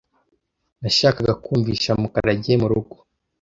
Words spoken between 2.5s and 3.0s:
murugo.